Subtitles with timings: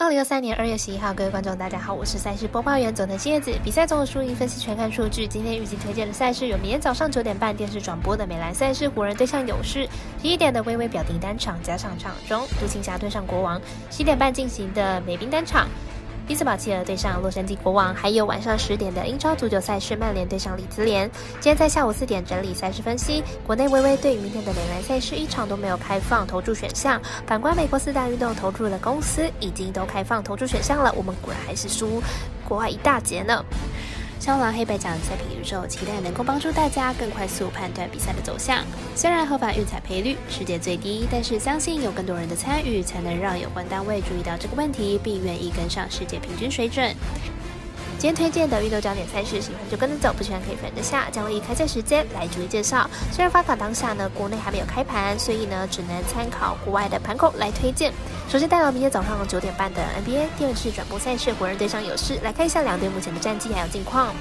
[0.00, 3.52] 二零二三年二月十一号，各位观众，大家好，我是赛事播报员佐藤新叶子。
[3.64, 5.26] 比赛中的输赢分析全看数据。
[5.26, 9.88] 今天预计推荐的赛事有：明天早上九点半电视转播的美兰赛事，湖人对上勇士；
[10.22, 15.66] 十一点的微微表定单场加上场中，独行侠对上国王；十一点半进行的美兵单场。
[16.28, 21.10] 匹兹堡企鹅对上洛杉矶国王，还有晚上十点的英超足球赛事，曼联对上里兹联。
[21.40, 23.24] 今天在下午四点整理赛事分析。
[23.46, 30.92] 国内微微对于明天的美篮赛事一场都没有开放投注选项，反观美国四大运动投注的公司已经都开放投注选项了。
[30.98, 32.02] 我们果然还是输
[32.46, 33.42] 国外一大截呢。
[34.18, 38.64] 肖狼黑白奖赛品宇宙，期待能够帮助大家更快速判断比赛的走向。
[38.94, 46.94] 虽然合法运彩赔率世界最低，但是相信有更多人的参与，才能让有关单位注意到这个问题，并愿意跟上世界平均水准。
[47.98, 51.10] 今天推荐的运动焦点赛事，喜欢就跟着走，不喜欢可以分得下。
[51.10, 52.88] 将会以开赛时间来逐一介绍。
[53.10, 57.92] 虽然发卡当下呢，国内还没有开盘，所以呢，只能参考国外的盘口来推荐。
[58.28, 64.14] 首先带到明天早上九点半的 NBA 电视转播赛事，湖人对上勇士，来看一下两队目前的战绩还有近况。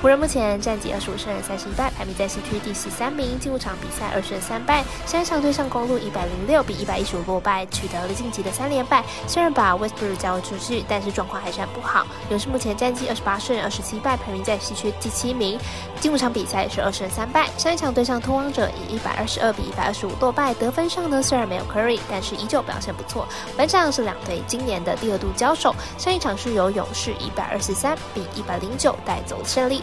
[0.00, 3.36] 湖人目前战绩二十五胜三十一败，排名在西区第十三名。
[3.40, 9.02] 进入场比赛二胜三败，上一场对上公路一百零六比一百一十五落败，取得了晋级的三连败。
[9.26, 12.06] 虽然把 Westbrook 交出去，但是状况还是很不好。
[12.30, 15.58] 勇士目前战绩二十八胜二十七败，排名在西区第七名。
[15.98, 20.54] 进入场比赛是二胜三败，上一场对上通王者以一百二十二比一百二十五落败。
[20.54, 23.26] 得分上呢虽然没有 Curry，但是依旧表现不错。
[23.56, 29.82] 本场是两队今年的第二度交手，上一场是由勇士一百二十三比一百零九带走胜利。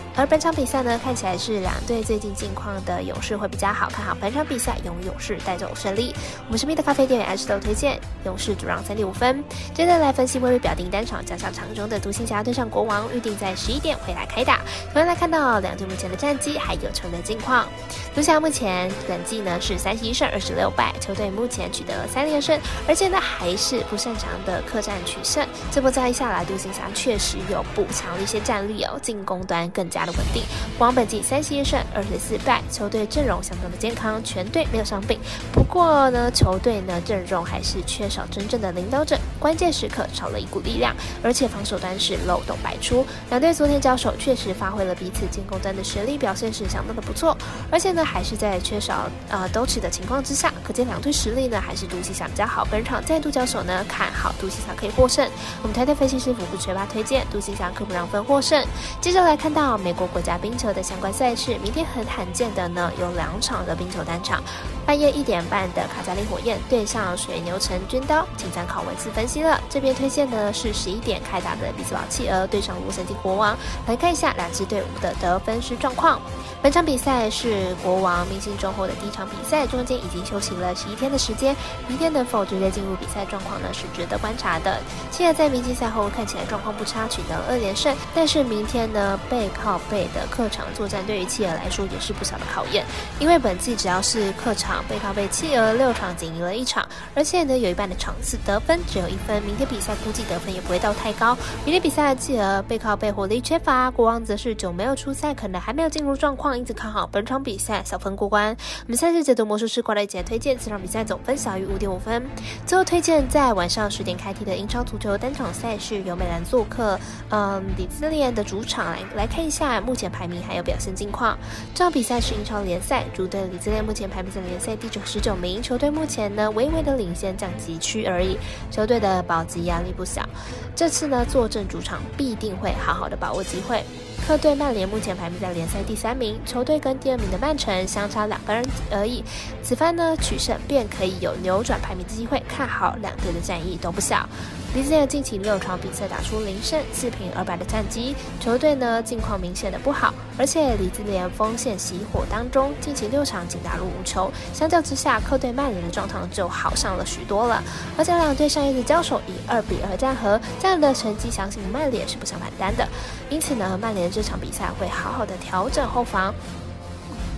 [0.15, 6.13] 而本场比赛呢，看起来是两队最近近况的勇士会比较好看好本场比赛，由勇士带走胜利。
[6.45, 9.43] 我们身边的咖啡店员 H 都推荐勇士主让三点五分。
[9.73, 14.59] 接着来分析微微表定单场加上场中的独行侠对上国王，预定在十一点会来开打。
[14.91, 17.65] 同样来看到两队目前的战绩还有球队近况。
[18.13, 25.47] 独行侠目前本季呢是三十一胜二十六败，球队目前取得了三连胜，而且呢还是不擅长的客战取胜。
[25.71, 30.11] 这波交易下来，独行侠确实有补强了一些战力哦，进攻端更加的。
[30.11, 30.43] 稳定，
[30.77, 35.17] 国王本季三十一胜二十四败，球队阵容相当的健康，全队没有伤病。
[35.53, 43.05] 不过呢，球队呢阵容还是缺少真正的领导者，关键时刻少了一股力量，而且防守端是漏洞百出。
[43.29, 47.37] 两队昨天交手，确实发挥了彼此进攻端的实力，表现是相当的不错。
[47.71, 52.67] 而且呢，还是在缺少呃都起的情况之下，可见两队实力呢还是独行侠比较好。
[52.69, 55.25] 本场再度交手呢，看好独行侠可以获胜。
[55.61, 58.61] 我们台台分析师傅不缺乏推荐，独行侠可不让分获胜。
[58.99, 60.07] 接着来看到美美国。
[60.11, 64.43] 国家冰球的相关赛事，明天很罕见的呢，有两场的冰球单场。
[64.85, 69.57] 半夜一点半的卡加利火焰对上水牛城军刀，请参考文字分析了。
[69.69, 73.57] 这边推荐的是十一点开打的比斯堡企鹅对上洛杉矶国王，
[73.87, 76.19] 来看一下两支队伍的得分时状况。
[76.61, 81.55] 本场比赛是国王明星中后的第一场比赛，中间已经休息了十一天的时间，
[81.87, 83.67] 明天能否直接进入比赛状况呢？
[83.71, 84.79] 是值得观察的。
[85.09, 92.85] 现在在明星赛后看起来状况不差，取得二连胜，但是明天呢背靠背的客场作战，对于企鹅来说也是不小的考验，
[93.19, 94.83] 因为本季只要是客场。
[94.89, 99.41] 背靠背，企鹅六场仅赢了一场，而且呢有一半的场次得分只有一分。
[99.43, 101.37] 明天比赛估计得分也不会到太高。
[101.63, 108.55] 明天比赛的企鹅背靠背火力缺乏，国王则是久没有出赛，可能还没有进入状况，因此看好本场比赛小分过关。
[108.85, 112.25] 我们赛事解读魔术师过来节推荐，这场比赛总分小于五点五分。
[112.65, 116.99] 最后推荐在晚上十点开踢的英超足球单场赛事，由美兰做客，
[117.29, 117.87] 嗯，里。
[117.91, 121.37] 兹联的主场来来看一下目前排名还有表现近况。
[121.73, 124.75] 这场比赛是英超联赛，主队里兹联目前排名在联赛。
[124.75, 128.37] 第九十九名球队目前呢，微微的领先降级区而已。
[128.69, 130.27] 球队的保级压力不小，
[130.75, 133.83] 这次呢坐镇主场，必定会好好的把握机会。
[134.31, 139.21] 客队曼联目前排名在联赛第三名，球队跟第二名的曼城相差两分而已。
[139.61, 142.41] 此番呢取胜，便可以有扭转排名的机会。
[142.47, 144.25] 看好两队的战役都不小。
[144.73, 157.61] 李兹联近期六场比赛打出零胜四平二败的战绩，球队呢近况明显的不好，而且李兹联锋线熄火当中，近期六场仅打入五球，相较之下，客队曼联的状况就好上了许多了。
[157.97, 162.87] 而且两队上一次交手以二比二战和，这样的成绩相信曼联是不想反单的，
[163.29, 166.31] 因此呢，曼联这这场比赛会好好的调整后防。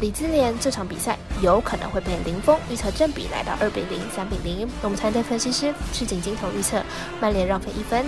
[0.01, 4.67] 李金莲这场比赛有可能会被零封，预测正比来到二比零、三比零。
[4.81, 6.83] 我们团队分析师赤井金头预测
[7.21, 8.05] 曼联让分一分。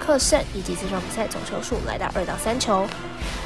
[0.00, 2.86] 克胜，以及这场比赛总球数来到二到三球。